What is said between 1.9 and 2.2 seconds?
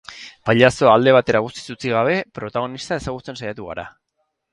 gabe,